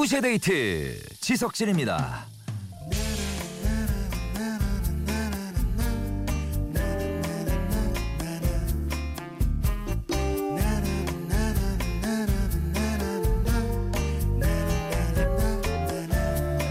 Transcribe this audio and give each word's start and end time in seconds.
2시의 0.00 0.22
데이트 0.22 0.98
지석진입니다. 1.20 2.24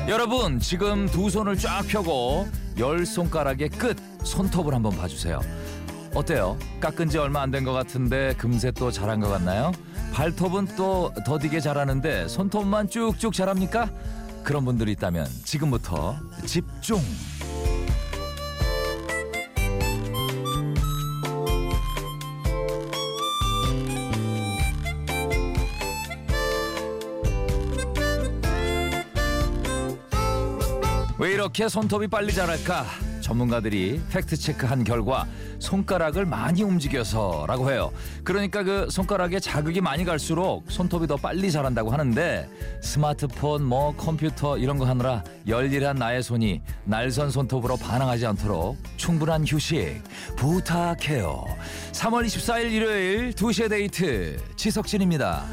여러분 0.08 0.60
지금 0.60 1.06
두 1.08 1.30
손을 1.30 1.56
쫙 1.58 1.84
펴고 1.88 2.48
열 2.80 3.06
손가락의 3.06 3.70
끝 3.70 3.98
손톱을 4.24 4.74
한번 4.74 4.98
봐주세요. 4.98 5.40
어때요? 6.16 6.58
깎은 6.80 7.10
지 7.10 7.20
얼마 7.20 7.42
안 7.42 7.52
된 7.52 7.64
것 7.64 7.74
같은데 7.74 8.34
금세 8.38 8.72
또 8.72 8.90
자란 8.92 9.20
것 9.20 9.30
같나요? 9.30 9.72
발톱은 10.20 10.76
또 10.76 11.14
더디게 11.26 11.62
자라는데 11.62 12.28
손톱만 12.28 12.90
쭉쭉 12.90 13.32
자랍니까? 13.32 13.90
그런 14.44 14.66
분들이 14.66 14.92
있다면 14.92 15.26
지금부터 15.46 16.18
집중. 16.46 17.00
왜 31.18 31.32
이렇게 31.32 31.70
손톱이 31.70 32.10
빨리 32.10 32.34
자랄까? 32.34 32.86
전문가들이 33.30 34.02
팩트 34.10 34.36
체크한 34.38 34.84
결과 34.84 35.28
손가락을 35.60 36.26
많이 36.26 36.64
움직여서라고 36.64 37.72
해요. 37.72 37.92
그러니까 38.24 38.64
그 38.64 38.88
손가락에 38.90 39.40
자극이 39.40 39.82
많이 39.82 40.04
갈수록 40.04 40.64
손톱이 40.68 41.06
더 41.06 41.16
빨리 41.16 41.52
자란다고 41.52 41.92
하는데 41.92 42.50
스마트폰 42.82 43.64
뭐 43.64 43.96
컴퓨터 43.96 44.58
이런 44.58 44.80
거 44.80 44.86
하느라 44.86 45.24
열일한 45.48 45.98
나의 45.98 46.24
손이 46.24 46.62
날선 46.86 47.30
손톱으로 47.30 47.78
반항하지 47.78 48.26
않도록 48.26 48.78
충분한 48.98 49.46
휴식 49.46 50.02
부탁해요. 50.36 51.46
3월 51.92 52.26
24일 52.26 52.72
일요일 52.72 53.32
2시의 53.34 53.70
데이트 53.70 54.38
지석진입니다. 54.56 55.46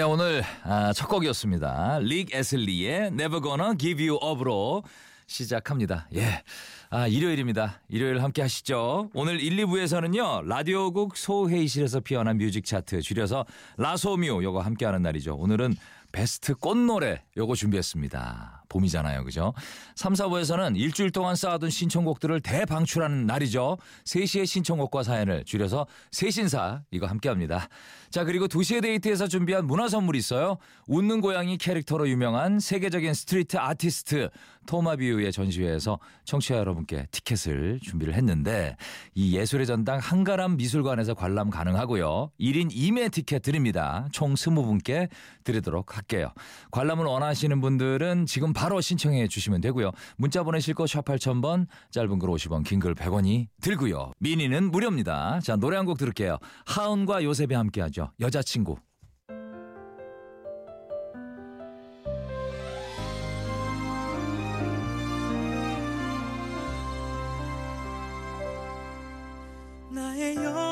네 0.00 0.04
오늘 0.04 0.42
아, 0.64 0.94
첫 0.94 1.08
곡이었습니다. 1.08 1.98
릭 1.98 2.34
에슬리의 2.34 3.08
Never 3.08 3.42
Gonna 3.42 3.76
Give 3.76 4.08
You 4.08 4.18
Up으로 4.24 4.82
시작합니다. 5.26 6.08
예. 6.14 6.42
아, 6.88 7.06
일요일입니다. 7.06 7.82
일요일 7.90 8.22
함께 8.22 8.40
하시죠. 8.40 9.10
오늘 9.12 9.42
1, 9.42 9.58
2부에서는요, 9.58 10.46
라디오국 10.46 11.18
소회의실에서 11.18 12.00
피어난 12.00 12.38
뮤직 12.38 12.64
차트, 12.64 13.02
줄여서 13.02 13.44
라소뮤, 13.76 14.42
요거 14.42 14.60
함께 14.60 14.86
하는 14.86 15.02
날이죠. 15.02 15.34
오늘은 15.34 15.76
베스트 16.12 16.54
꽃노래, 16.54 17.22
요거 17.36 17.54
준비했습니다. 17.54 18.59
봄이잖아요. 18.70 19.24
그죠? 19.24 19.52
3, 19.96 20.14
4부에서는 20.14 20.76
일주일 20.76 21.10
동안 21.10 21.36
쌓아둔 21.36 21.68
신청곡들을 21.68 22.40
대방출하는 22.40 23.26
날이죠. 23.26 23.76
3시의 24.04 24.46
신청곡과 24.46 25.02
사연을 25.02 25.44
줄여서 25.44 25.86
세신사, 26.10 26.82
이거 26.90 27.06
함께 27.06 27.28
합니다. 27.28 27.68
자, 28.10 28.24
그리고 28.24 28.48
2시의 28.48 28.80
데이트에서 28.82 29.28
준비한 29.28 29.66
문화 29.66 29.88
선물이 29.88 30.18
있어요. 30.18 30.56
웃는 30.86 31.20
고양이 31.20 31.58
캐릭터로 31.58 32.08
유명한 32.08 32.58
세계적인 32.58 33.12
스트리트 33.12 33.56
아티스트 33.58 34.30
토마뷔유의 34.70 35.32
전시회에서 35.32 35.98
청취자 36.24 36.56
여러분께 36.56 37.06
티켓을 37.10 37.80
준비를 37.82 38.14
했는데 38.14 38.76
이 39.16 39.36
예술의 39.36 39.66
전당 39.66 39.98
한가람 39.98 40.56
미술관에서 40.56 41.14
관람 41.14 41.50
가능하고요. 41.50 42.30
1인 42.38 42.70
2매 42.70 43.10
티켓 43.10 43.42
드립니다. 43.42 44.06
총 44.12 44.34
20분께 44.34 45.08
드리도록 45.42 45.96
할게요. 45.96 46.32
관람을 46.70 47.04
원하시는 47.04 47.60
분들은 47.60 48.26
지금 48.26 48.52
바로 48.52 48.80
신청해 48.80 49.26
주시면 49.26 49.60
되고요. 49.60 49.90
문자 50.16 50.44
보내실 50.44 50.74
곳 50.74 50.87
샵 50.87 51.04
8000번, 51.04 51.66
짧은 51.90 52.20
글 52.20 52.28
50원, 52.28 52.62
긴 52.64 52.78
글 52.78 52.94
100원이 52.94 53.48
들고요. 53.60 54.12
미니는 54.20 54.70
무료입니다. 54.70 55.40
자, 55.42 55.56
노래 55.56 55.76
한 55.76 55.84
곡 55.84 55.98
들을게요. 55.98 56.38
하은과 56.66 57.24
요셉이 57.24 57.54
함께 57.54 57.80
하죠. 57.80 58.12
여자친구. 58.20 58.76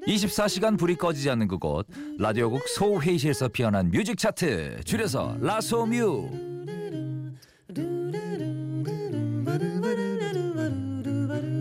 넌 0.00 0.06
24시간 0.06 0.78
불이 0.78 0.96
꺼지지 0.96 1.28
않는 1.28 1.48
그곳 1.48 1.86
라디오국 2.18 2.66
소회의실에서 2.68 3.48
피어난 3.48 3.90
뮤직 3.90 4.16
차트 4.16 4.82
줄여서 4.84 5.36
라소뮤 5.42 6.53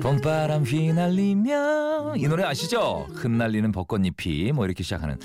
봄바람 0.03 0.64
휘날리며 0.64 2.16
이 2.18 2.28
노래 2.28 2.44
아시죠? 2.44 3.08
흩날리는 3.14 3.72
벚꽃잎이 3.72 4.52
뭐 4.52 4.66
이렇게 4.66 4.84
시작하는 4.84 5.18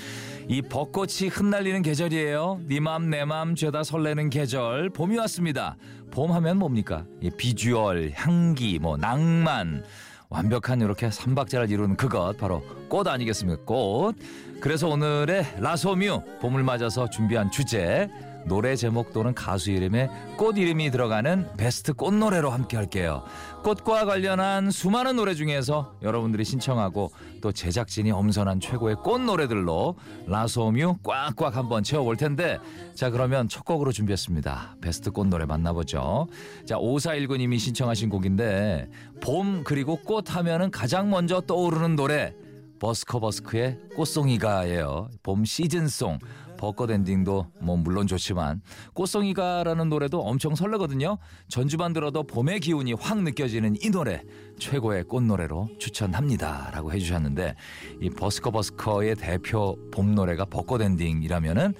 이 0.47 0.61
벚꽃이 0.61 1.27
흩날리는 1.29 1.81
계절이에요 1.81 2.61
네 2.65 2.79
맘 2.79 3.09
내 3.09 3.25
맘 3.25 3.55
죄다 3.55 3.83
설레는 3.83 4.29
계절 4.29 4.89
봄이 4.89 5.17
왔습니다 5.17 5.75
봄 6.11 6.31
하면 6.31 6.57
뭡니까? 6.57 7.03
이 7.21 7.29
비주얼, 7.29 8.11
향기, 8.15 8.79
뭐 8.79 8.95
낭만 8.95 9.83
완벽한 10.29 10.79
이렇게 10.79 11.11
삼박자를 11.11 11.69
이루는 11.69 11.97
그것 11.97 12.37
바로 12.37 12.63
꽃 12.87 13.05
아니겠습니까? 13.07 13.63
꽃. 13.65 14.15
그래서 14.61 14.87
오늘의 14.87 15.55
라소뮤 15.59 16.21
봄을 16.39 16.63
맞아서 16.63 17.09
준비한 17.09 17.51
주제 17.51 18.07
노래 18.45 18.75
제목 18.75 19.13
또는 19.13 19.33
가수 19.33 19.71
이름에 19.71 20.09
꽃 20.37 20.57
이름이 20.57 20.91
들어가는 20.91 21.49
베스트 21.57 21.93
꽃 21.93 22.13
노래로 22.13 22.49
함께 22.49 22.77
할게요. 22.77 23.23
꽃과 23.63 24.05
관련한 24.05 24.71
수많은 24.71 25.15
노래 25.15 25.33
중에서 25.35 25.95
여러분들이 26.01 26.45
신청하고 26.45 27.11
또 27.41 27.51
제작진이 27.51 28.11
엄선한 28.11 28.59
최고의 28.59 28.95
꽃 29.03 29.19
노래들로 29.19 29.95
라소뮤 30.27 30.97
꽉꽉 31.03 31.55
한번 31.55 31.83
채워볼 31.83 32.17
텐데 32.17 32.57
자 32.95 33.09
그러면 33.09 33.49
첫 33.49 33.65
곡으로 33.65 33.91
준비했습니다. 33.91 34.77
베스트 34.81 35.11
꽃 35.11 35.27
노래 35.27 35.45
만나보죠. 35.45 36.27
자 36.65 36.75
5419님이 36.75 37.59
신청하신 37.59 38.09
곡인데 38.09 38.89
봄 39.21 39.63
그리고 39.63 39.97
꽃 39.97 40.35
하면은 40.35 40.71
가장 40.71 41.09
먼저 41.09 41.41
떠오르는 41.41 41.95
노래 41.95 42.33
버스커 42.79 43.19
버스크의 43.19 43.77
꽃송이가예요. 43.95 45.09
봄 45.21 45.43
시즌송. 45.43 46.19
벚꽃 46.59 46.91
엔딩도 46.91 47.47
뭐 47.61 47.77
물론 47.77 48.05
좋지만 48.05 48.61
꽃송이가라는 48.93 49.87
노래도 49.87 50.21
엄청 50.21 50.55
설레거든요. 50.55 51.17
전주만 51.47 51.93
들어도 51.93 52.23
봄의 52.23 52.59
기운이 52.59 52.93
확 52.93 53.23
느껴지는 53.23 53.77
이 53.81 53.89
노래 53.89 54.21
최고의 54.59 55.05
꽃노래로 55.05 55.69
추천합니다라고 55.79 56.91
해주셨는데 56.91 57.55
이 58.01 58.09
버스커 58.09 58.51
버스커의 58.51 59.15
대표 59.15 59.77
봄 59.91 60.13
노래가 60.15 60.43
벚꽃 60.43 60.81
엔딩이라면은 60.81 61.73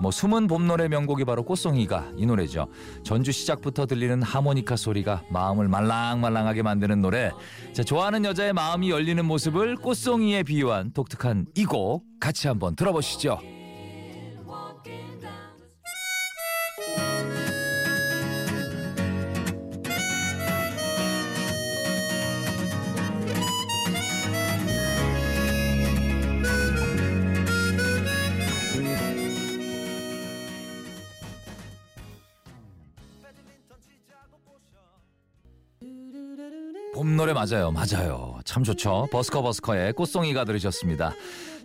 뭐 0.00 0.10
숨은 0.10 0.46
봄 0.46 0.66
노래 0.66 0.88
명곡이 0.88 1.26
바로 1.26 1.44
꽃송이가 1.44 2.12
이 2.16 2.24
노래죠. 2.24 2.66
전주 3.04 3.30
시작부터 3.30 3.84
들리는 3.84 4.22
하모니카 4.22 4.76
소리가 4.76 5.22
마음을 5.30 5.68
말랑말랑하게 5.68 6.62
만드는 6.62 7.02
노래. 7.02 7.30
자, 7.74 7.84
좋아하는 7.84 8.24
여자의 8.24 8.54
마음이 8.54 8.90
열리는 8.90 9.22
모습을 9.24 9.76
꽃송이에 9.76 10.42
비유한 10.44 10.92
독특한 10.92 11.44
이 11.54 11.64
곡 11.66 12.04
같이 12.18 12.48
한번 12.48 12.74
들어보시죠. 12.74 13.38
봄 37.02 37.16
노래 37.16 37.32
맞아요. 37.32 37.72
맞아요. 37.72 38.38
참 38.44 38.62
좋죠. 38.62 39.08
버스커 39.10 39.42
버스커의 39.42 39.92
꽃송이가 39.94 40.44
들으셨습니다. 40.44 41.12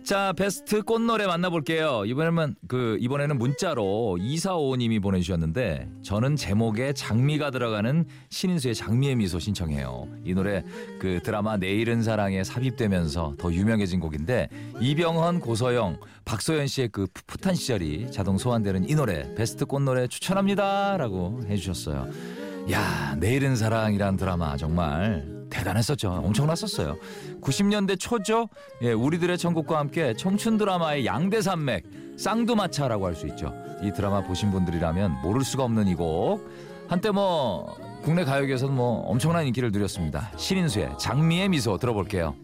자, 0.02 0.32
베스트 0.32 0.82
꽃 0.82 1.00
노래 1.00 1.28
만나볼게요. 1.28 2.06
이번에는 2.06 2.56
그 2.66 2.96
이번에는 2.98 3.38
문자로 3.38 4.16
2455님이 4.18 5.00
보내주셨는데 5.00 5.88
저는 6.02 6.34
제목에 6.34 6.92
장미가 6.92 7.52
들어가는 7.52 8.04
신인수의 8.30 8.74
장미의 8.74 9.14
미소 9.14 9.38
신청해요. 9.38 10.08
이 10.24 10.34
노래 10.34 10.64
그 10.98 11.20
드라마 11.22 11.56
내일은 11.56 12.02
사랑에 12.02 12.42
삽입되면서 12.42 13.34
더 13.38 13.52
유명해진 13.52 14.00
곡인데 14.00 14.48
이병헌, 14.80 15.38
고서영, 15.38 16.00
박소연 16.24 16.66
씨의 16.66 16.88
그 16.88 17.06
풋풋한 17.14 17.54
시절이 17.54 18.10
자동 18.10 18.38
소환되는 18.38 18.90
이 18.90 18.94
노래 18.96 19.32
베스트 19.36 19.66
꽃 19.66 19.82
노래 19.82 20.08
추천합니다라고 20.08 21.42
해주셨어요. 21.48 22.47
야, 22.70 23.14
내일은 23.18 23.56
사랑이란 23.56 24.16
드라마 24.16 24.56
정말 24.56 25.26
대단했었죠. 25.50 26.10
엄청났었어요. 26.24 26.96
90년대 27.40 27.98
초죠. 27.98 28.48
예, 28.82 28.92
우리들의 28.92 29.38
천국과 29.38 29.78
함께 29.78 30.14
청춘 30.14 30.58
드라마의 30.58 31.06
양대 31.06 31.40
산맥 31.40 31.84
쌍두마차라고 32.18 33.06
할 33.06 33.14
수 33.14 33.26
있죠. 33.28 33.54
이 33.82 33.92
드라마 33.92 34.22
보신 34.22 34.50
분들이라면 34.50 35.22
모를 35.22 35.42
수가 35.44 35.64
없는 35.64 35.86
이 35.88 35.94
곡. 35.94 36.46
한때 36.88 37.10
뭐 37.10 37.74
국내 38.02 38.24
가요계에서는 38.24 38.74
뭐 38.74 39.00
엄청난 39.08 39.46
인기를 39.46 39.70
누렸습니다. 39.72 40.30
신인수의 40.36 40.98
장미의 40.98 41.48
미소 41.48 41.78
들어볼게요. 41.78 42.34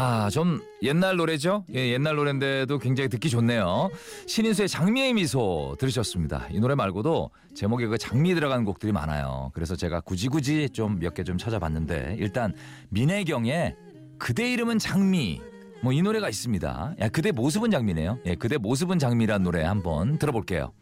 아, 0.00 0.30
좀 0.30 0.62
옛날 0.82 1.16
노래죠? 1.16 1.64
예, 1.74 1.92
옛날 1.92 2.14
노래인데도 2.14 2.78
굉장히 2.78 3.08
듣기 3.08 3.28
좋네요. 3.30 3.90
신인수의 4.28 4.68
장미의 4.68 5.14
미소 5.14 5.74
들으셨습니다. 5.80 6.46
이 6.52 6.60
노래 6.60 6.76
말고도 6.76 7.30
제목에 7.56 7.88
그 7.88 7.98
장미 7.98 8.32
들어간 8.36 8.64
곡들이 8.64 8.92
많아요. 8.92 9.50
그래서 9.54 9.74
제가 9.74 9.98
굳이 10.02 10.28
굳이 10.28 10.68
좀 10.70 11.00
몇 11.00 11.14
개 11.14 11.24
좀 11.24 11.36
찾아봤는데 11.36 12.14
일단 12.20 12.54
민혜경의 12.90 13.74
그대 14.20 14.52
이름은 14.52 14.78
장미 14.78 15.40
뭐 15.82 15.92
이 15.92 16.00
노래가 16.00 16.28
있습니다. 16.28 16.94
야, 17.00 17.08
그대 17.08 17.32
모습은 17.32 17.72
장미네요. 17.72 18.20
예, 18.26 18.36
그대 18.36 18.56
모습은 18.56 19.00
장미란 19.00 19.42
노래 19.42 19.64
한번 19.64 20.16
들어볼게요. 20.20 20.72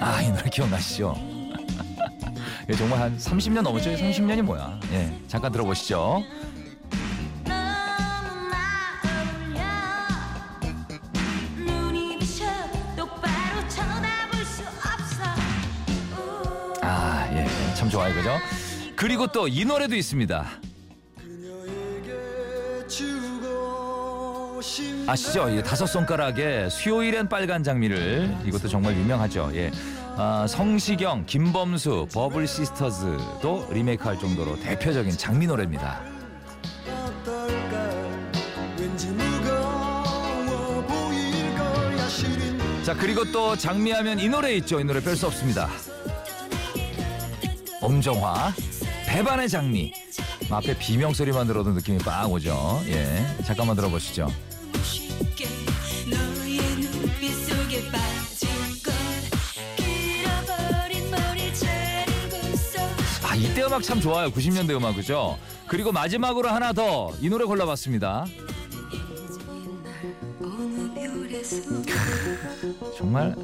아, 0.00 0.22
이 0.22 0.30
노래 0.30 0.48
기억나시죠? 0.48 1.14
예, 2.70 2.72
정말 2.72 3.00
한 3.00 3.18
30년 3.18 3.60
넘었죠? 3.60 3.90
30년이 3.90 4.40
뭐야? 4.40 4.80
예, 4.92 5.14
잠깐 5.28 5.52
들어보시죠. 5.52 6.22
참 17.90 17.98
좋아요, 17.98 18.14
그죠? 18.14 18.38
그리고 18.94 19.26
또 19.26 19.48
이 19.48 19.64
노래도 19.64 19.96
있습니다. 19.96 20.46
아시죠? 25.06 25.48
이 25.48 25.62
다섯 25.62 25.86
손가락에 25.86 26.68
수요일엔 26.68 27.28
빨간 27.28 27.64
장미를 27.64 28.32
이것도 28.44 28.68
정말 28.68 28.94
유명하죠. 28.96 29.50
예. 29.54 29.72
아, 30.16 30.46
성시경, 30.48 31.24
김범수, 31.26 32.08
버블 32.12 32.46
시스터즈도 32.46 33.68
리메이크할 33.72 34.18
정도로 34.18 34.60
대표적인 34.60 35.16
장미 35.16 35.46
노래입니다. 35.46 36.00
자 42.84 42.94
그리고 42.94 43.24
또 43.30 43.56
장미하면 43.56 44.18
이 44.18 44.28
노래 44.28 44.54
있죠. 44.56 44.80
이 44.80 44.84
노래 44.84 45.00
뺄 45.00 45.16
수 45.16 45.26
없습니다. 45.26 45.68
엄정화, 47.80 48.52
배반의 49.06 49.48
장미. 49.48 49.92
앞에 50.50 50.76
비명 50.78 51.12
소리만 51.14 51.46
들어도 51.46 51.70
느낌이 51.70 51.98
빵 51.98 52.30
오죠. 52.32 52.82
예, 52.88 53.24
잠깐만 53.44 53.76
들어보시죠. 53.76 54.28
아 63.22 63.34
이때 63.36 63.62
음악 63.62 63.82
참 63.82 64.00
좋아요. 64.00 64.30
90년대 64.30 64.70
음악 64.76 64.96
그죠? 64.96 65.38
그리고 65.68 65.92
마지막으로 65.92 66.48
하나 66.48 66.72
더 66.72 67.12
이 67.20 67.28
노래 67.28 67.44
골라봤습니다. 67.44 68.26
정말 72.96 73.34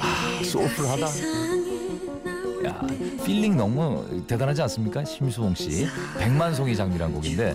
아, 0.00 0.42
soulful하다. 0.44 1.06
야 2.68 2.86
feeling 3.24 3.56
너무 3.56 4.24
대단하지 4.26 4.62
않습니까? 4.62 5.04
심수봉 5.04 5.54
씨 5.54 5.86
백만송이 6.18 6.76
장미란 6.76 7.12
곡인데 7.12 7.54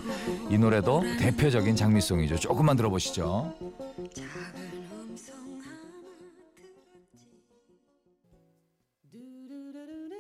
이 0.50 0.58
노래도 0.58 1.04
대표적인 1.20 1.76
장미송이죠. 1.76 2.38
조금만 2.38 2.76
들어보시죠. 2.76 3.54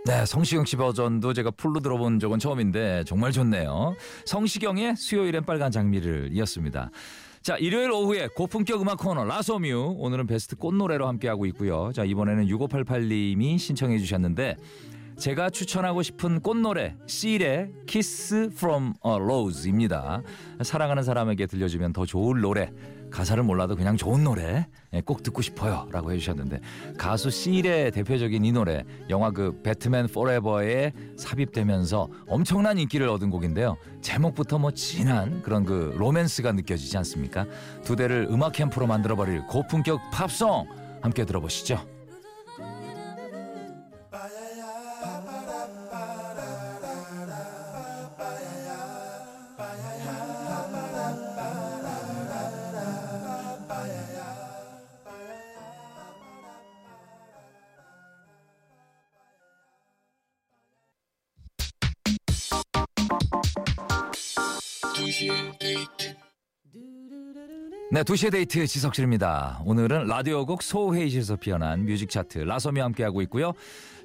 네, 0.05 0.25
성시경 0.25 0.65
씨 0.65 0.75
버전도 0.75 1.33
제가 1.33 1.51
full로 1.51 1.79
들어본 1.79 2.19
적은 2.19 2.37
처음인데 2.37 3.05
정말 3.05 3.31
좋네요. 3.31 3.95
성시경의 4.25 4.97
수요일엔 4.97 5.45
빨간 5.45 5.71
장미를 5.71 6.29
이었습니다. 6.33 6.91
자, 7.43 7.57
일요일 7.57 7.91
오후에 7.91 8.29
고품격 8.29 8.81
음악 8.81 8.99
코너 8.99 9.25
라소뮤 9.25 9.97
오늘은 9.97 10.27
베스트 10.27 10.55
꽃노래로 10.55 11.05
함께하고 11.05 11.45
있고요. 11.47 11.91
자, 11.93 12.05
이번에는 12.05 12.47
6588님이 12.47 13.59
신청해 13.59 13.99
주셨는데 13.99 14.55
제가 15.17 15.49
추천하고 15.49 16.03
싶은 16.03 16.39
꽃노래 16.39 16.95
Seal의 17.05 17.73
Kiss 17.85 18.51
from 18.53 18.93
a 19.05 19.15
Rose입니다. 19.15 20.23
사랑하는 20.61 21.03
사람에게 21.03 21.47
들려주면 21.47 21.91
더 21.91 22.05
좋을 22.05 22.39
노래 22.39 22.71
가사를 23.13 23.41
몰라도 23.43 23.75
그냥 23.75 23.95
좋은 23.95 24.23
노래 24.23 24.67
예, 24.91 25.01
꼭 25.01 25.21
듣고 25.21 25.43
싶어요 25.43 25.87
라고 25.91 26.11
해주셨는데 26.11 26.59
가수 26.97 27.29
Seal의 27.29 27.91
대표적인 27.91 28.43
이 28.43 28.51
노래 28.51 28.83
영화 29.09 29.29
그 29.29 29.61
배트맨 29.61 30.07
포레버에 30.07 30.91
삽입되면서 31.17 32.09
엄청난 32.27 32.79
인기를 32.79 33.07
얻은 33.07 33.29
곡인데요. 33.29 33.77
제목부터 34.01 34.57
뭐 34.57 34.71
진한 34.71 35.43
그런 35.43 35.63
그 35.63 35.93
로맨스가 35.95 36.53
느껴지지 36.53 36.97
않습니까? 36.97 37.45
두 37.83 37.95
대를 37.95 38.27
음악 38.31 38.53
캠프로 38.53 38.87
만들어버릴 38.87 39.45
고품격 39.45 40.01
팝송 40.11 40.67
함께 41.01 41.23
들어보시죠 41.23 41.92
네, 67.93 68.03
두시의 68.03 68.31
데이트 68.31 68.65
지석진입니다. 68.65 69.61
오늘은 69.65 70.07
라디오국 70.07 70.63
소회의실에서 70.63 71.35
피어난 71.35 71.85
뮤직 71.85 72.09
차트 72.09 72.39
라소뮤 72.39 72.79
함께하고 72.79 73.21
있고요. 73.21 73.53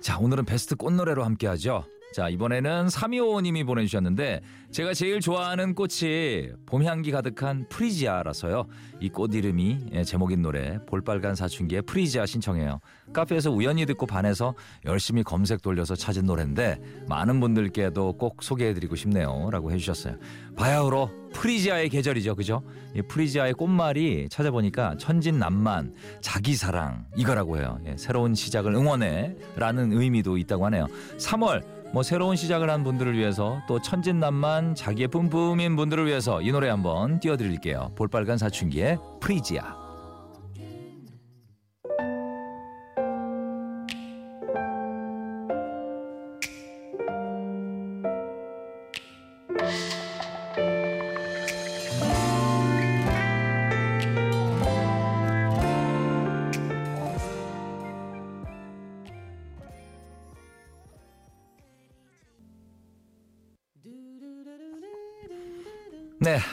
자, 0.03 0.19
오늘은 0.19 0.45
베스트 0.45 0.77
꽃노래로 0.77 1.25
함께하죠. 1.25 1.87
자, 2.13 2.29
이번에는 2.31 2.87
3255님이 2.87 3.67
보내주셨는데 3.67 4.41
제가 4.71 4.95
제일 4.95 5.21
좋아하는 5.21 5.75
꽃이 5.75 6.49
봄향기 6.67 7.11
가득한 7.11 7.67
프리지아라서요. 7.69 8.67
이 9.01 9.09
꽃 9.11 9.35
이름이 9.35 9.79
예, 9.93 10.05
제목인 10.05 10.43
노래 10.43 10.79
볼빨간 10.87 11.35
사춘기의 11.35 11.83
프리지아 11.83 12.27
신청해요. 12.27 12.81
카페에서 13.13 13.51
우연히 13.51 13.87
듣고 13.87 14.07
반해서 14.07 14.55
열심히 14.85 15.23
검색 15.23 15.63
돌려서 15.63 15.95
찾은 15.95 16.27
노래인데 16.27 16.79
많은 17.09 17.41
분들께도 17.41 18.15
꼭 18.19 18.43
소개해드리고 18.43 18.97
싶네요. 18.97 19.49
라고 19.51 19.71
해주셨어요. 19.73 20.17
바야흐로 20.57 21.11
프리지아의 21.33 21.89
계절이죠. 21.91 22.35
그죠? 22.35 22.63
이 22.95 23.03
프리지아의 23.03 23.55
꽃말이 23.55 24.29
찾아보니까 24.31 24.97
천진난만, 24.99 25.95
자기사랑 26.21 27.07
이거라고 27.17 27.59
해요. 27.59 27.79
예, 27.87 27.97
새로운 27.97 28.35
시작을 28.35 28.75
응원해 28.75 29.37
라는 29.57 29.93
의미도 29.93 30.37
있다고 30.39 30.67
하네요. 30.67 30.87
3월 31.19 31.63
뭐 31.93 32.03
새로운 32.03 32.37
시작을 32.37 32.69
한 32.69 32.85
분들을 32.85 33.17
위해서 33.17 33.61
또 33.67 33.81
천진난만 33.81 34.75
자기애 34.75 35.09
뿜뿜인 35.09 35.75
분들을 35.77 36.07
위해서 36.07 36.43
이 36.43 36.53
노래 36.53 36.69
한번 36.69 37.19
띄워드릴게요. 37.19 37.93
볼빨간 37.97 38.37
사춘기의 38.37 38.99
프리지아. 39.21 39.88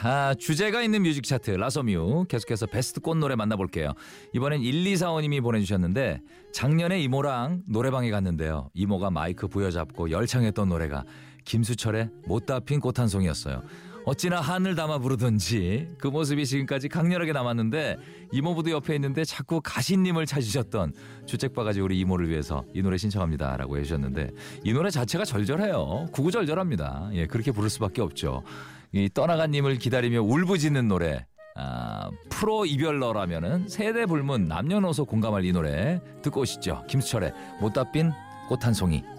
아, 0.08 0.34
주제가 0.34 0.82
있는 0.82 1.02
뮤직 1.02 1.24
차트 1.24 1.50
라소뮤 1.50 2.26
계속해서 2.28 2.66
베스트 2.66 3.00
꽃 3.00 3.16
노래 3.16 3.34
만나볼게요. 3.34 3.92
이번엔 4.34 4.60
1245님이 4.60 5.42
보내주셨는데 5.42 6.20
작년에 6.52 7.00
이모랑 7.00 7.64
노래방에 7.66 8.12
갔는데요. 8.12 8.70
이모가 8.72 9.10
마이크 9.10 9.48
부여잡고 9.48 10.12
열창했던 10.12 10.68
노래가 10.68 11.02
김수철의 11.44 12.10
못다 12.24 12.60
핀 12.60 12.78
꽃 12.78 13.00
한 13.00 13.08
송이였어요. 13.08 13.64
어찌나 14.04 14.40
한을 14.40 14.76
담아 14.76 14.98
부르던지 14.98 15.88
그 15.98 16.06
모습이 16.06 16.46
지금까지 16.46 16.88
강렬하게 16.88 17.32
남았는데 17.32 17.96
이모부도 18.30 18.70
옆에 18.70 18.94
있는데 18.94 19.24
자꾸 19.24 19.60
가신 19.60 19.90
님을 19.90 20.26
찾으셨던 20.26 20.92
주책바가지 21.26 21.80
우리 21.80 21.98
이모를 21.98 22.28
위해서 22.28 22.64
이 22.72 22.80
노래 22.80 22.96
신청합니다 22.96 23.56
라고 23.56 23.76
해주셨는데 23.76 24.30
이 24.62 24.72
노래 24.72 24.88
자체가 24.90 25.24
절절해요. 25.24 26.10
구구절절합니다. 26.12 27.10
예, 27.14 27.26
그렇게 27.26 27.50
부를 27.50 27.68
수밖에 27.68 28.02
없죠. 28.02 28.44
이 28.92 29.08
떠나간 29.12 29.50
님을 29.50 29.76
기다리며 29.76 30.22
울부짖는 30.22 30.88
노래 30.88 31.26
아, 31.56 32.10
프로 32.28 32.66
이별러라면은 32.66 33.68
세대 33.68 34.04
불문 34.06 34.46
남녀노소 34.46 35.06
공감할 35.06 35.44
이 35.44 35.52
노래 35.52 36.00
듣고 36.22 36.42
오시죠. 36.42 36.84
김수철의 36.88 37.32
못다 37.60 37.90
핀 37.90 38.12
꽃 38.48 38.64
한 38.64 38.72
송이. 38.74 39.15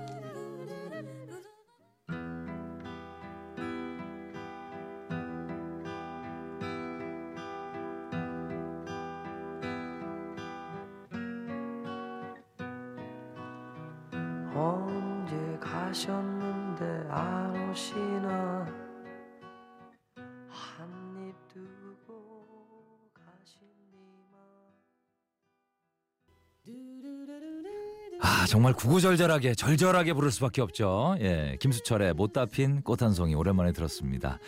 정말 28.48 28.74
구구절절하게 28.74 29.56
절절하게 29.56 30.14
부를 30.14 30.32
수밖에 30.32 30.62
없죠. 30.62 31.16
예, 31.20 31.58
김수철의 31.60 32.14
못다 32.14 32.46
핀 32.46 32.82
꽃 32.82 33.04
한 33.04 33.14
송이 33.14 33.36
오랜만에 33.36 33.72
들었습니다. 33.74 34.40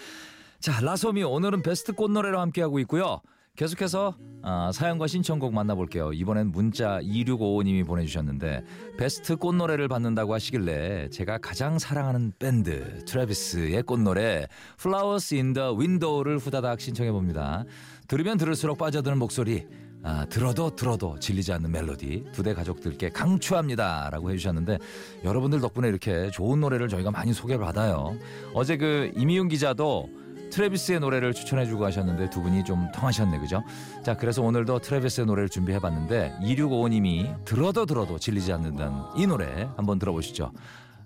자 0.60 0.80
라소뮤 0.82 1.24
오늘은 1.24 1.62
베스트 1.62 1.94
꽃 1.94 2.10
노래로 2.12 2.40
함께하고 2.40 2.80
있고요. 2.80 3.22
계속해서 3.56 4.16
아, 4.42 4.72
사연과 4.74 5.08
신청곡 5.08 5.54
만나볼게요. 5.54 6.14
이번엔 6.14 6.52
문자 6.52 7.02
2655님이 7.02 7.86
보내주셨는데 7.86 8.64
베스트 8.98 9.36
꽃 9.36 9.54
노래를 9.56 9.90
받는다고 9.90 10.34
하시길래 10.34 11.10
제가 11.10 11.40
가장 11.40 11.78
사랑하는 11.78 12.32
밴드 12.40 13.04
트래비스의 13.04 13.84
꽃 13.84 14.00
노래 14.00 14.48
Flowers 14.80 15.34
in 15.34 15.54
the 15.54 15.70
Window를 15.78 16.38
후다닥 16.38 16.80
신청해 16.80 17.12
봅니다. 17.12 17.66
들으면 18.08 18.38
들을수록 18.38 18.78
빠져드는 18.78 19.18
목소리 19.18 19.68
아, 20.02 20.26
들어도 20.30 20.76
들어도 20.76 21.20
질리지 21.20 21.52
않는 21.54 21.72
멜로디 21.72 22.26
두데 22.32 22.54
가족들께 22.54 23.10
강추합니다라고 23.10 24.32
해주셨는데 24.32 24.80
여러분들 25.26 25.60
덕분에 25.60 25.90
이렇게 25.90 26.32
좋은 26.32 26.60
노래를 26.62 26.88
저희가 26.88 27.12
많이 27.12 27.34
소개를 27.34 27.64
받아요. 27.64 28.16
어제 28.54 28.78
그 28.78 29.12
이미윤 29.18 29.50
기자도 29.50 30.10
트래비스의 30.52 31.00
노래를 31.02 31.34
추천해주고 31.34 31.86
하셨는데 31.86 32.30
두 32.30 32.42
분이 32.42 32.64
좀 32.64 32.88
통하셨네 32.94 33.40
그죠? 33.40 33.62
자 34.04 34.16
그래서 34.16 34.42
오늘도 34.42 34.80
트래비스의 34.80 35.28
노래를 35.28 35.50
준비해봤는데 35.50 36.38
2655님이 36.42 37.46
들어도 37.46 37.86
들어도 37.86 38.18
질리지 38.18 38.52
않는다는 38.54 38.98
이 39.18 39.28
노래 39.28 39.70
한번 39.76 40.00
들어보시죠. 40.00 40.52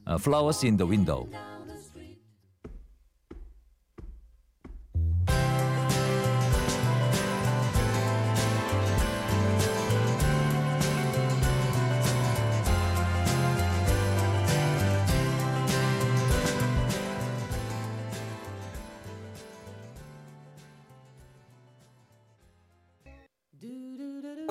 어, 0.06 0.16
Flowers 0.16 0.66
in 0.66 0.78
the 0.78 0.90
Window. 0.90 1.28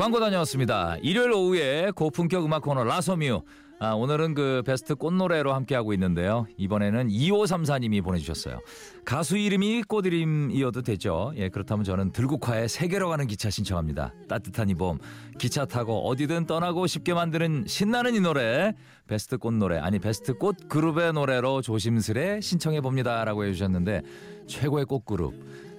광고 0.02 0.18
다녀왔습니다. 0.18 0.96
일요일 1.00 1.30
오후에 1.30 1.92
고품격 1.94 2.44
음악 2.44 2.62
코너 2.62 2.82
라서뮤. 2.82 3.42
아, 3.78 3.92
오늘은 3.92 4.34
그 4.34 4.64
베스트 4.66 4.96
꽃노래로 4.96 5.54
함께하고 5.54 5.92
있는데요. 5.92 6.48
이번에는 6.56 7.06
2534님이 7.08 8.02
보내주셨어요. 8.02 8.58
가수 9.04 9.36
이름이 9.36 9.84
꽃 9.84 10.04
이름이어도 10.04 10.82
되죠. 10.82 11.32
예, 11.36 11.48
그렇다면 11.50 11.84
저는 11.84 12.10
들국화의 12.10 12.68
세계로 12.68 13.10
가는 13.10 13.28
기차 13.28 13.48
신청합니다. 13.48 14.12
따뜻한 14.28 14.70
이 14.70 14.74
봄. 14.74 14.98
기차 15.38 15.66
타고 15.66 16.08
어디든 16.08 16.46
떠나고 16.46 16.88
싶게 16.88 17.14
만드는 17.14 17.66
신나는 17.68 18.16
이 18.16 18.20
노래. 18.20 18.74
베스트 19.06 19.38
꽃 19.38 19.52
노래, 19.52 19.78
아니 19.78 20.00
베스트 20.00 20.34
꽃 20.34 20.68
그룹의 20.68 21.12
노래로 21.12 21.62
조심스레 21.62 22.40
신청해 22.40 22.80
봅니다. 22.80 23.24
라고 23.24 23.44
해주셨는데 23.44 24.02
최고의 24.48 24.84
꽃 24.84 25.04
그룹. 25.04 25.34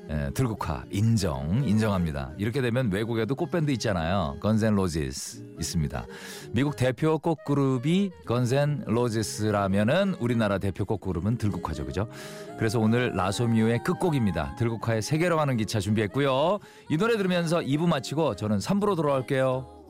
예, 0.09 0.29
들국화 0.33 0.83
인정 0.91 1.63
인정합니다. 1.65 2.33
이렇게 2.37 2.61
되면 2.61 2.91
외국에도 2.91 3.35
꽃밴드 3.35 3.71
있잖아요. 3.71 4.37
건센 4.41 4.75
로지스 4.75 5.43
있습니다. 5.59 6.05
미국 6.51 6.75
대표 6.75 7.17
꽃그룹이 7.17 8.11
건센 8.25 8.83
로지스라면은 8.85 10.15
우리나라 10.19 10.57
대표 10.57 10.85
꽃그룹은 10.85 11.37
들국화죠, 11.37 11.85
그죠? 11.85 12.09
그래서 12.57 12.79
오늘 12.79 13.13
라소미오의 13.15 13.83
끝곡입니다. 13.83 14.55
들국화의 14.57 15.01
세계로 15.01 15.37
가는 15.37 15.55
기차 15.57 15.79
준비했고요. 15.79 16.59
이 16.89 16.97
노래 16.97 17.17
들으면서 17.17 17.59
2부 17.59 17.87
마치고 17.87 18.35
저는 18.35 18.57
3부로 18.57 18.95
돌아올게요. 18.95 19.82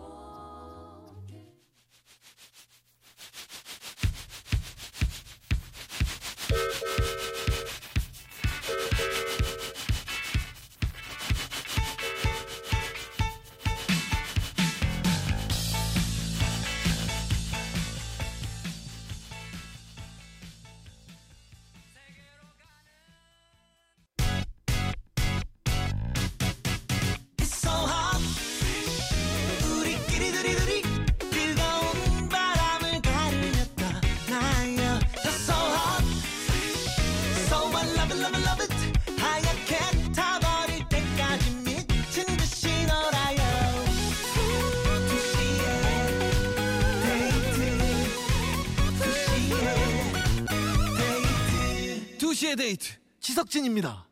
데이트 52.43 52.43
두시에 52.43 52.57
데이트 52.57 52.95
지석진입니다 53.21 54.07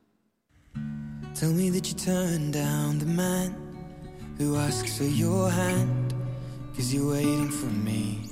Tell 1.34 1.52
me 1.52 1.70
that 1.70 1.90
you 1.90 1.96
turned 1.96 2.52
down 2.52 2.98
the 2.98 3.06
man 3.06 3.54
who 4.38 4.56
asks 4.56 4.96
for 4.96 5.04
your 5.04 5.50
hand, 5.50 6.14
cause 6.74 6.94
you're 6.94 7.12
waiting 7.12 7.50
for 7.50 7.70
me. 7.70 8.30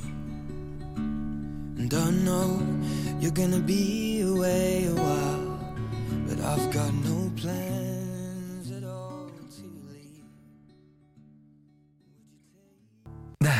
And 1.76 1.92
I 1.92 2.10
know 2.24 2.62
you're 3.20 3.34
gonna 3.34 3.60
be 3.60 4.22
away 4.22 4.86
a 4.86 4.94
while, 4.94 5.58
but 6.26 6.40
I've 6.40 6.72
got 6.72 6.94
no 7.04 7.30
plans 7.36 7.77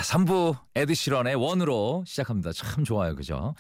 3부 0.09 0.57
에드 0.75 0.93
시런의 0.95 1.35
원으로 1.35 2.03
시작합니다. 2.07 2.51
참 2.51 2.83
좋아요. 2.83 3.15
그죠? 3.15 3.53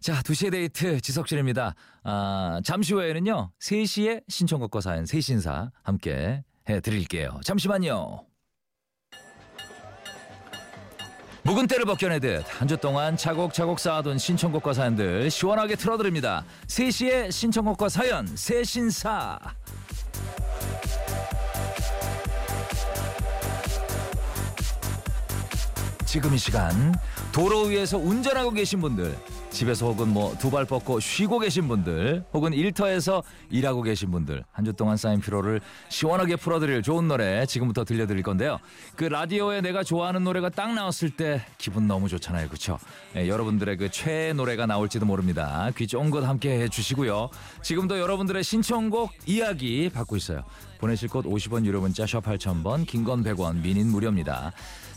자, 0.00 0.20
2시의 0.22 0.50
데이트 0.50 1.00
지석진입니다. 1.00 1.74
아, 2.02 2.60
잠시 2.64 2.92
후에는요. 2.92 3.52
3시에 3.60 4.22
신청곡과 4.28 4.80
사연 4.80 5.06
세신사 5.06 5.70
함께 5.84 6.42
해 6.68 6.80
드릴게요. 6.80 7.40
잠시만요. 7.44 8.24
묵은 11.44 11.66
때를 11.66 11.84
벗겨내듯 11.86 12.44
한 12.48 12.68
주 12.68 12.76
동안 12.76 13.16
차곡차곡 13.16 13.78
쌓아둔 13.80 14.16
신청곡과 14.18 14.72
사연들 14.72 15.30
시원하게 15.30 15.76
틀어드립니다. 15.76 16.44
3시에 16.66 17.30
신청곡과 17.30 17.88
사연 17.88 18.26
세신사. 18.26 19.38
지금 26.12 26.34
이 26.34 26.36
시간 26.36 26.94
도로 27.32 27.62
위에서 27.62 27.96
운전하고 27.96 28.50
계신 28.50 28.82
분들 28.82 29.16
집에서 29.48 29.86
혹은 29.86 30.08
뭐 30.12 30.34
두 30.36 30.50
발 30.50 30.66
뻗고 30.66 31.00
쉬고 31.00 31.38
계신 31.38 31.68
분들 31.68 32.22
혹은 32.34 32.52
일터에서 32.52 33.22
일하고 33.48 33.80
계신 33.80 34.10
분들 34.10 34.44
한 34.52 34.66
주 34.66 34.74
동안 34.74 34.98
쌓인 34.98 35.22
피로를 35.22 35.62
시원하게 35.88 36.36
풀어드릴 36.36 36.82
좋은 36.82 37.08
노래 37.08 37.46
지금부터 37.46 37.84
들려드릴 37.84 38.22
건데요. 38.22 38.58
그 38.94 39.04
라디오에 39.04 39.62
내가 39.62 39.82
좋아하는 39.82 40.22
노래가 40.24 40.50
딱 40.50 40.74
나왔을 40.74 41.08
때 41.08 41.46
기분 41.56 41.86
너무 41.88 42.10
좋잖아요. 42.10 42.48
그렇죠? 42.48 42.78
예, 43.16 43.26
여러분들의 43.26 43.78
그 43.78 43.90
최애 43.90 44.34
노래가 44.34 44.66
나올지도 44.66 45.06
모릅니다. 45.06 45.70
귀 45.78 45.86
쫑긋 45.86 46.24
함께 46.24 46.60
해주시고요. 46.60 47.30
지금도 47.62 47.98
여러분들의 47.98 48.44
신청곡 48.44 49.12
이야기 49.26 49.88
받고 49.88 50.16
있어요. 50.16 50.42
보내실 50.78 51.08
곳 51.08 51.24
50원 51.24 51.64
유료 51.64 51.80
문자 51.80 52.06
샵 52.06 52.22
8000번 52.24 52.86
긴 52.86 53.04
건 53.04 53.24
100원 53.24 53.62
미닌 53.62 53.88
무료입니다. 53.88 54.52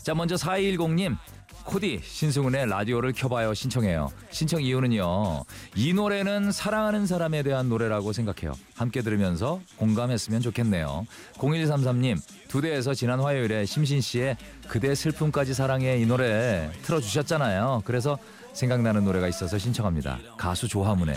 자 0.06 0.14
먼저 0.14 0.36
4210님 0.36 1.16
코디 1.64 1.98
신승훈의 2.00 2.68
라디오를 2.68 3.12
켜봐요 3.12 3.54
신청해요. 3.54 4.12
신청 4.30 4.62
이유는요. 4.62 5.42
이 5.74 5.92
노래는 5.94 6.52
사랑하는 6.52 7.08
사람에 7.08 7.42
대한 7.42 7.68
노래라고 7.68 8.12
생각해요. 8.12 8.52
함께 8.76 9.02
들으면서 9.02 9.60
공감했으면 9.78 10.42
좋겠네요. 10.42 11.08
0133님 11.38 12.20
두 12.46 12.60
대에서 12.60 12.94
지난 12.94 13.18
화요일에 13.18 13.66
심신 13.66 14.00
씨의 14.00 14.36
그대 14.68 14.94
슬픔까지 14.94 15.54
사랑해 15.54 15.98
이 15.98 16.06
노래 16.06 16.70
틀어주셨잖아요. 16.82 17.82
그래서 17.84 18.16
생각나는 18.56 19.04
노래가 19.04 19.28
있어서 19.28 19.58
신청합니다. 19.58 20.18
가수 20.36 20.66
조화문의 20.66 21.14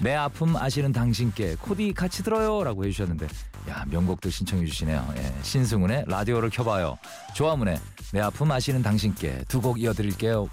내 0.00 0.14
아픔 0.14 0.56
아시는 0.56 0.92
당신께 0.92 1.56
코디 1.60 1.92
같이 1.94 2.22
들어요라고 2.22 2.84
해주셨는데 2.84 3.26
야 3.70 3.84
명곡들 3.90 4.30
신청해 4.30 4.66
주시네요. 4.66 5.14
예, 5.16 5.32
신승훈의 5.42 6.04
라디오를 6.08 6.50
켜봐요. 6.50 6.98
조화문의 7.34 7.78
내 8.12 8.20
아픔 8.20 8.50
아시는 8.50 8.82
당신께 8.82 9.44
두 9.48 9.60
곡 9.60 9.80
이어드릴게요. 9.80 10.48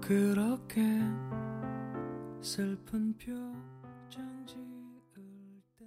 그렇게 0.00 0.82
슬픈 2.46 3.12
표정 3.18 3.52
지을 4.46 4.62
때 5.12 5.84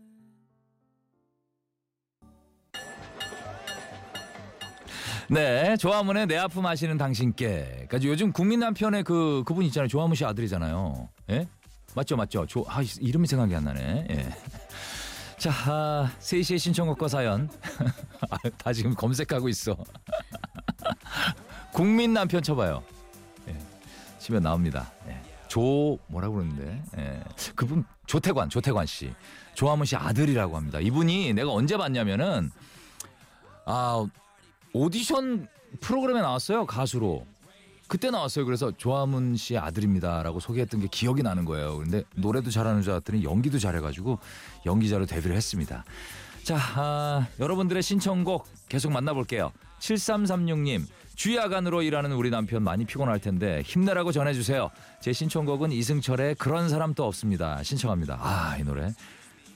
네, 5.29 5.77
조화문의 5.77 6.27
내 6.27 6.35
아픔 6.35 6.65
아시는 6.65 6.97
당신께. 6.97 7.87
까지 7.89 8.09
요즘 8.09 8.33
국민 8.33 8.59
남편의 8.59 9.05
그 9.05 9.43
그분 9.45 9.63
있잖아요. 9.67 9.87
조화문 9.87 10.15
씨 10.17 10.25
아들이잖아요. 10.25 11.07
예? 11.29 11.47
맞죠, 11.95 12.17
맞죠. 12.17 12.45
조, 12.45 12.65
아, 12.67 12.81
이름이 12.99 13.25
생각이 13.25 13.55
안 13.55 13.63
나네. 13.63 14.07
예. 14.09 14.29
자, 15.37 15.51
아, 15.65 16.11
3시에 16.19 16.59
신청곡과 16.59 17.07
사연. 17.07 17.49
아, 18.29 18.37
다 18.57 18.73
지금 18.73 18.93
검색하고 18.93 19.47
있어. 19.47 19.77
국민 21.71 22.13
남편 22.13 22.43
쳐봐요. 22.43 22.83
예. 23.47 23.57
치면 24.19 24.43
나옵니다. 24.43 24.91
예. 25.49 25.53
조 25.53 25.97
뭐라고 26.07 26.35
그러는데 26.35 26.81
예. 26.97 27.23
그분 27.55 27.83
조태관 28.05 28.49
조태관 28.49 28.85
씨 28.85 29.13
조화문 29.55 29.85
씨 29.85 29.95
아들이라고 29.95 30.55
합니다. 30.55 30.79
이분이 30.79 31.33
내가 31.33 31.51
언제 31.51 31.75
봤냐면은 31.77 32.51
아 33.65 34.05
오디션 34.73 35.47
프로그램에 35.81 36.21
나왔어요 36.21 36.65
가수로 36.65 37.25
그때 37.87 38.11
나왔어요. 38.11 38.45
그래서 38.45 38.71
조화문 38.77 39.35
씨 39.35 39.57
아들입니다라고 39.57 40.39
소개했던 40.39 40.81
게 40.81 40.87
기억이 40.91 41.23
나는 41.23 41.43
거예요. 41.43 41.75
그런데 41.77 42.03
노래도 42.15 42.51
잘하는 42.51 42.83
줄 42.83 42.91
알았더니 42.91 43.23
연기도 43.23 43.57
잘해가지고 43.57 44.19
연기자로 44.67 45.07
데뷔를 45.07 45.35
했습니다. 45.35 45.83
자, 46.43 46.57
아, 46.75 47.27
여러분들의 47.39 47.81
신청곡 47.81 48.47
계속 48.69 48.91
만나볼게요. 48.91 49.51
7336님, 49.79 50.85
주야간으로 51.15 51.81
일하는 51.81 52.11
우리 52.13 52.29
남편 52.29 52.63
많이 52.63 52.85
피곤할 52.85 53.19
텐데 53.19 53.61
힘내라고 53.65 54.11
전해주세요. 54.11 54.69
제 55.01 55.11
신청곡은 55.13 55.71
이승철의 55.71 56.35
그런 56.35 56.69
사람도 56.69 57.03
없습니다. 57.05 57.61
신청합니다. 57.63 58.17
아, 58.21 58.57
이 58.57 58.63
노래 58.63 58.91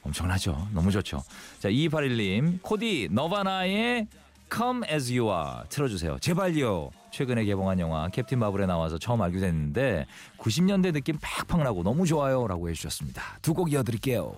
엄청나죠. 0.02 0.68
너무 0.74 0.92
좋죠. 0.92 1.24
자, 1.60 1.70
2281님, 1.70 2.62
코디 2.62 3.10
너바나의 3.12 4.08
Come 4.54 4.82
As 4.92 5.12
You 5.18 5.32
Are 5.34 5.68
틀어주세요. 5.70 6.18
제발요. 6.20 6.92
최근에 7.12 7.46
개봉한 7.46 7.80
영화 7.80 8.10
캡틴 8.10 8.40
마블에 8.40 8.66
나와서 8.66 8.98
처음 8.98 9.22
알게 9.22 9.40
됐는데 9.40 10.06
90년대 10.40 10.92
느낌 10.94 11.18
팍팍 11.22 11.62
나고 11.64 11.84
너무 11.84 12.06
좋아요 12.06 12.48
라고 12.48 12.70
해주셨습니다. 12.70 13.22
두 13.42 13.54
곡 13.54 13.72
이어드릴게요. 13.72 14.36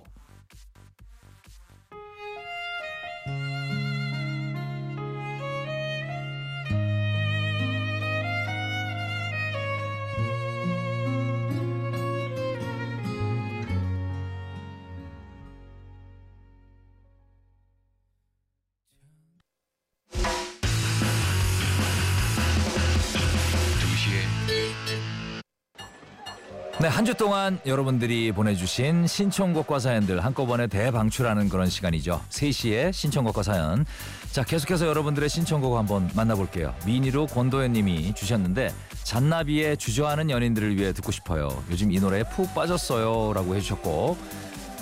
네, 26.85 26.89
한 26.89 27.03
주 27.03 27.15
동안 27.15 27.57
여러분들이 27.65 28.31
보내주신 28.31 29.07
신청곡과 29.07 29.79
사연들 29.79 30.23
한꺼번에 30.23 30.67
대방출하는 30.67 31.49
그런 31.49 31.67
시간이죠. 31.67 32.21
3시에 32.29 32.93
신청곡과 32.93 33.41
사연. 33.41 33.87
자, 34.31 34.43
계속해서 34.43 34.85
여러분들의 34.85 35.27
신청곡 35.27 35.77
한번 35.77 36.11
만나볼게요. 36.13 36.75
미니로 36.85 37.25
권도현 37.25 37.73
님이 37.73 38.13
주셨는데, 38.13 38.71
잔나비의 39.03 39.77
주저하는 39.77 40.29
연인들을 40.29 40.77
위해 40.77 40.93
듣고 40.93 41.11
싶어요. 41.11 41.63
요즘 41.71 41.91
이 41.91 41.99
노래에 41.99 42.21
푹 42.21 42.53
빠졌어요. 42.53 43.33
라고 43.33 43.55
해주셨고, 43.55 44.15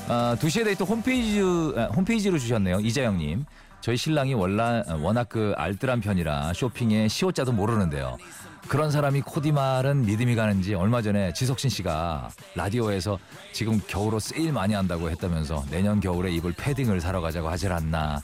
아, 0.09 0.35
2시에 0.41 0.65
데이트 0.65 0.83
홈페이지, 0.83 1.39
아, 1.77 1.85
홈페이지로 1.95 2.37
주셨네요. 2.37 2.81
이자영 2.81 3.17
님. 3.17 3.45
저희 3.83 3.97
신랑이 3.97 4.33
월라, 4.33 4.85
워낙 5.01 5.27
그 5.27 5.53
알뜰한 5.57 5.99
편이라 5.99 6.53
쇼핑에 6.53 7.09
시옷자도 7.09 7.51
모르는데요. 7.51 8.17
그런 8.69 8.89
사람이 8.89 9.19
코디말은 9.23 10.05
믿음이 10.05 10.35
가는지 10.35 10.73
얼마 10.73 11.01
전에 11.01 11.33
지석진 11.33 11.69
씨가 11.69 12.29
라디오에서 12.55 13.19
지금 13.51 13.81
겨울옷 13.85 14.21
세일 14.21 14.53
많이 14.53 14.73
한다고 14.73 15.09
했다면서 15.09 15.65
내년 15.69 15.99
겨울에 15.99 16.31
입을 16.31 16.53
패딩을 16.53 17.01
사러 17.01 17.19
가자고 17.19 17.49
하질 17.49 17.73
않나. 17.73 18.21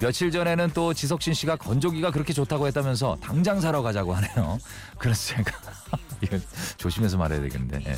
며칠 0.00 0.30
전에는 0.30 0.70
또 0.72 0.94
지석진 0.94 1.34
씨가 1.34 1.56
건조기가 1.56 2.10
그렇게 2.10 2.32
좋다고 2.32 2.66
했다면서 2.68 3.18
당장 3.20 3.60
사러 3.60 3.82
가자고 3.82 4.14
하네요. 4.14 4.58
그래서 4.96 5.34
제가 5.34 5.52
조심해서 6.78 7.18
말해야 7.18 7.42
되겠는데. 7.42 7.96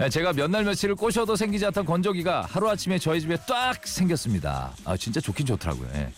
예. 0.00 0.08
제가 0.08 0.32
몇 0.32 0.50
날 0.50 0.64
며칠을 0.64 0.94
꼬셔도 0.94 1.34
생기지 1.36 1.66
않던 1.66 1.84
건조기가 1.84 2.46
하루아침에 2.50 2.98
저희 2.98 3.20
집에 3.20 3.36
딱 3.46 3.86
생겼습니다. 3.86 4.72
아, 4.84 4.96
진짜 4.96 5.20
좋긴 5.20 5.46
좋더라고요. 5.46 5.88
예. 5.94 6.12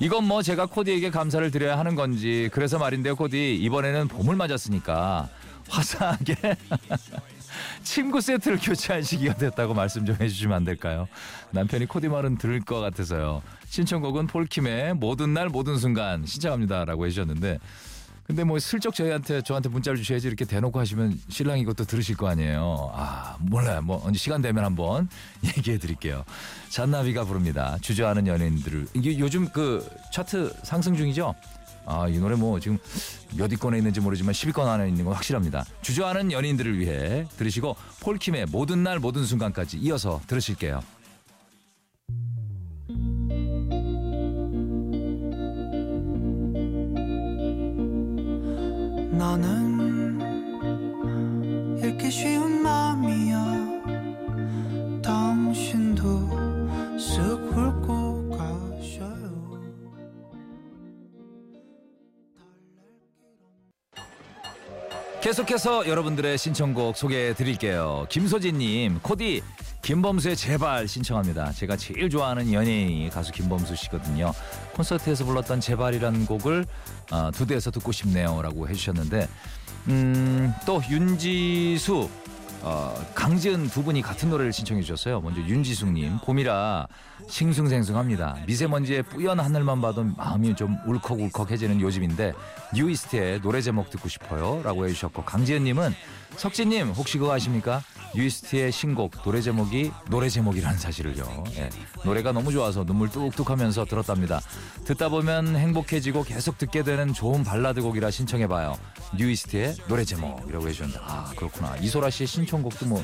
이건 0.00 0.24
뭐 0.24 0.42
제가 0.42 0.66
코디에게 0.66 1.10
감사를 1.10 1.50
드려야 1.50 1.78
하는 1.78 1.94
건지 1.94 2.48
그래서 2.52 2.78
말인데요 2.78 3.14
코디 3.14 3.56
이번에는 3.56 4.08
봄을 4.08 4.34
맞았으니까 4.36 5.28
화사하게 5.68 6.34
침구 7.84 8.20
세트를 8.20 8.58
교체할 8.60 9.02
시기가 9.04 9.34
됐다고 9.34 9.74
말씀 9.74 10.04
좀 10.06 10.16
해주시면 10.18 10.56
안 10.56 10.64
될까요? 10.64 11.06
남편이 11.50 11.86
코디 11.86 12.08
말은 12.08 12.38
들을 12.38 12.60
것 12.60 12.80
같아서요. 12.80 13.42
신청곡은 13.66 14.26
폴킴의 14.26 14.94
모든 14.94 15.34
날 15.34 15.48
모든 15.48 15.76
순간 15.78 16.24
신청합니다라고 16.26 17.06
해주셨는데 17.06 17.58
근데 18.24 18.44
뭐 18.44 18.58
슬쩍 18.58 18.94
저희한테 18.94 19.42
저한테 19.42 19.68
문자를 19.68 19.98
주셔야지 19.98 20.26
이렇게 20.28 20.44
대놓고 20.44 20.78
하시면 20.78 21.18
신랑이 21.28 21.60
이것도 21.62 21.84
들으실 21.84 22.16
거 22.16 22.28
아니에요. 22.28 22.92
아 22.94 23.36
몰라요. 23.40 23.82
뭐 23.82 24.00
언제 24.04 24.18
시간 24.18 24.40
되면 24.40 24.64
한번 24.64 25.08
얘기해 25.44 25.78
드릴게요. 25.78 26.24
잔나비가 26.70 27.24
부릅니다. 27.24 27.76
주저하는 27.80 28.26
연예인들을 28.26 28.88
이게 28.94 29.18
요즘 29.18 29.48
그 29.48 29.86
차트 30.12 30.54
상승 30.62 30.96
중이죠. 30.96 31.34
아 31.84 32.06
이 32.08 32.16
노래 32.18 32.36
뭐 32.36 32.60
지금 32.60 32.78
몇 33.36 33.50
위권에 33.50 33.76
있는지 33.78 33.98
모르지만 34.00 34.32
10위권 34.32 34.66
안에 34.66 34.88
있는 34.88 35.04
건 35.04 35.14
확실합니다. 35.14 35.64
주저하는 35.82 36.30
연인들을 36.30 36.78
위해 36.78 37.26
들으시고 37.36 37.74
폴킴의 38.00 38.46
모든 38.52 38.84
날 38.84 39.00
모든 39.00 39.24
순간까지 39.24 39.78
이어서 39.78 40.20
들으실게요. 40.28 40.80
나는 49.12 50.18
읽기 51.84 52.10
쉬운 52.10 52.62
마음이야 52.62 53.44
당신도 55.02 56.02
쓱 56.96 57.52
훑고 57.52 58.30
가셔요 58.30 59.60
계속해서 65.20 65.86
여러분들의 65.86 66.36
신청곡 66.38 66.96
소개해 66.96 67.34
드릴게요. 67.34 68.06
김소진님, 68.08 69.00
코디 69.02 69.42
김범수의 69.82 70.36
제발 70.36 70.86
신청합니다. 70.86 71.50
제가 71.52 71.76
제일 71.76 72.08
좋아하는 72.08 72.52
연예인이 72.52 73.10
가수 73.10 73.32
김범수 73.32 73.74
씨거든요. 73.74 74.32
콘서트에서 74.74 75.24
불렀던 75.24 75.60
제발이라는 75.60 76.26
곡을 76.26 76.64
어, 77.10 77.30
두 77.32 77.46
대에서 77.46 77.72
듣고 77.72 77.90
싶네요라고 77.90 78.68
해주셨는데 78.68 79.28
음, 79.88 80.54
또 80.64 80.80
윤지수 80.88 82.08
어, 82.64 82.94
강지은 83.14 83.68
두 83.70 83.82
분이 83.82 84.02
같은 84.02 84.30
노래를 84.30 84.52
신청해 84.52 84.82
주셨어요. 84.82 85.20
먼저 85.20 85.40
윤지숙님 85.40 86.18
봄이라 86.18 86.86
싱숭생숭합니다. 87.28 88.36
미세먼지에 88.46 89.02
뿌연 89.02 89.40
하늘만 89.40 89.80
봐도 89.80 90.04
마음이 90.04 90.54
좀 90.54 90.78
울컥울컥해지는 90.86 91.80
요즘인데 91.80 92.34
뉴이스트의 92.72 93.40
노래 93.42 93.60
제목 93.60 93.90
듣고 93.90 94.08
싶어요라고 94.08 94.86
해주셨고 94.86 95.24
강지은님은 95.24 95.92
석진님 96.36 96.90
혹시 96.90 97.18
그거 97.18 97.32
아십니까? 97.32 97.82
뉴이스트의 98.14 98.72
신곡 98.72 99.22
노래 99.22 99.40
제목이 99.40 99.90
노래 100.10 100.28
제목이라는 100.28 100.78
사실을요. 100.78 101.44
예, 101.56 101.70
노래가 102.04 102.32
너무 102.32 102.52
좋아서 102.52 102.84
눈물 102.84 103.10
뚝뚝하면서 103.10 103.86
들었답니다. 103.86 104.40
듣다 104.84 105.08
보면 105.08 105.56
행복해지고 105.56 106.24
계속 106.24 106.58
듣게 106.58 106.82
되는 106.82 107.12
좋은 107.12 107.42
발라드 107.42 107.80
곡이라 107.82 108.10
신청해봐요. 108.10 108.78
뉴이스트의 109.18 109.76
노래 109.88 110.04
제목이라고 110.04 110.68
해주셨는데 110.68 111.00
아 111.02 111.32
그렇구나. 111.36 111.76
이소라 111.76 112.10
씨의 112.10 112.26
신청곡도 112.26 112.86
뭐 112.86 113.02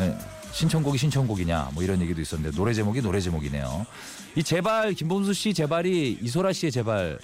예, 0.00 0.16
신청곡이 0.52 0.98
신청곡이냐 0.98 1.70
뭐 1.74 1.82
이런 1.82 2.00
얘기도 2.00 2.20
있었는데 2.20 2.56
노래 2.56 2.74
제목이 2.74 3.00
노래 3.00 3.20
제목이네요. 3.20 3.86
이 4.34 4.42
제발 4.42 4.94
김범수 4.94 5.34
씨 5.34 5.54
제발이 5.54 6.18
이소라 6.20 6.52
씨의 6.52 6.72
제발 6.72 7.18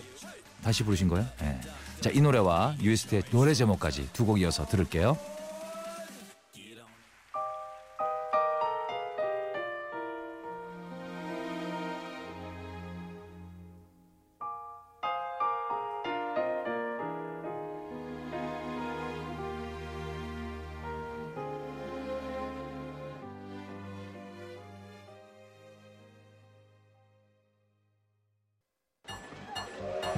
다시 0.62 0.84
부르신 0.84 1.08
거예요? 1.08 1.26
예. 1.42 1.60
자, 2.00 2.10
이 2.10 2.20
노래와 2.20 2.76
뉴이스트의 2.80 3.24
노래 3.32 3.54
제목까지 3.54 4.08
두 4.12 4.24
곡 4.24 4.40
이어서 4.40 4.64
들을게요. 4.66 5.16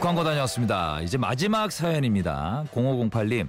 광고 0.01 0.25
다녀왔습니다. 0.25 1.01
이제 1.03 1.19
마지막 1.19 1.71
사연입니다. 1.71 2.65
0508님. 2.73 3.49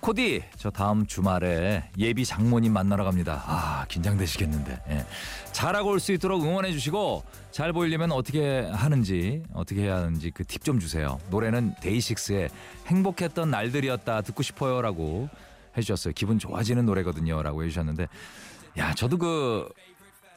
코디, 0.00 0.42
저 0.56 0.70
다음 0.70 1.04
주말에 1.06 1.84
예비 1.98 2.24
장모님 2.24 2.72
만나러 2.72 3.04
갑니다. 3.04 3.42
아, 3.46 3.84
긴장되시겠는데. 3.86 4.80
예. 4.88 5.04
잘하고 5.52 5.90
올 5.90 6.00
수 6.00 6.12
있도록 6.12 6.42
응원해 6.42 6.72
주시고, 6.72 7.22
잘 7.50 7.74
보이려면 7.74 8.12
어떻게 8.12 8.60
하는지, 8.72 9.42
어떻게 9.52 9.82
해야 9.82 9.96
하는지 9.96 10.30
그 10.30 10.42
팁 10.44 10.64
좀 10.64 10.80
주세요. 10.80 11.18
노래는 11.28 11.74
데이식스의 11.82 12.48
행복했던 12.86 13.50
날들이었다 13.50 14.22
듣고 14.22 14.42
싶어요. 14.42 14.80
라고 14.80 15.28
해 15.76 15.82
주셨어요. 15.82 16.14
기분 16.16 16.38
좋아지는 16.38 16.86
노래거든요. 16.86 17.42
라고 17.42 17.62
해 17.62 17.68
주셨는데, 17.68 18.08
야, 18.78 18.94
저도 18.94 19.18
그 19.18 19.68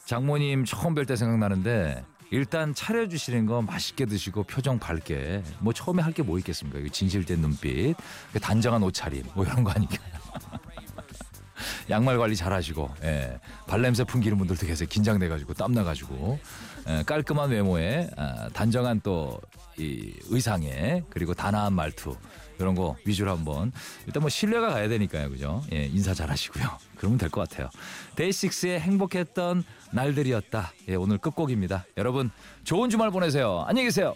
장모님 0.06 0.66
처음 0.66 0.94
뵐 0.94 1.08
때 1.08 1.16
생각나는데, 1.16 2.04
일단 2.32 2.74
차려주시는 2.74 3.46
거 3.46 3.62
맛있게 3.62 4.06
드시고 4.06 4.44
표정 4.44 4.80
밝게 4.80 5.44
뭐 5.60 5.74
처음에 5.74 6.02
할 6.02 6.14
게 6.14 6.24
뭐 6.24 6.38
있겠습니까? 6.40 6.80
진실된 6.92 7.40
눈빛, 7.40 7.96
그 8.32 8.40
단정한 8.40 8.82
옷차림 8.84 9.24
뭐 9.34 9.46
이런 9.46 9.64
거 9.64 9.72
아니까. 9.72 9.98
양말 11.90 12.18
관리 12.18 12.36
잘하시고 12.36 12.90
예. 13.04 13.40
발냄새 13.68 14.04
풍기는 14.04 14.38
분들도 14.38 14.66
계세요. 14.66 14.88
긴장돼가지고 14.90 15.54
땀 15.54 15.74
나가지고 15.74 16.40
예, 16.88 17.04
깔끔한 17.04 17.50
외모에 17.50 18.10
아, 18.18 18.50
단정한 18.54 19.02
또 19.02 19.40
이 19.76 20.14
의상에 20.26 21.04
그리고 21.10 21.34
단아한 21.34 21.74
말투 21.74 22.16
이런 22.60 22.76
거 22.76 22.96
위주로 23.06 23.32
한번 23.32 23.72
일단 24.06 24.22
뭐 24.22 24.30
신뢰가 24.30 24.70
가야 24.72 24.88
되니까요, 24.88 25.30
그죠? 25.30 25.64
예, 25.74 25.86
인사 25.86 26.14
잘하시고요. 26.14 26.66
그러면 26.98 27.18
될 27.18 27.30
것 27.30 27.48
같아요. 27.50 27.70
데이식스의 28.16 28.80
행복했던 28.80 29.64
날들이었다. 29.92 30.72
예, 30.90 30.96
오늘 30.96 31.18
끝곡입니다. 31.18 31.86
여러분 31.98 32.32
좋은 32.64 32.90
주말 32.90 33.12
보내세요. 33.12 33.64
안녕히 33.68 33.88
계세요. 33.88 34.16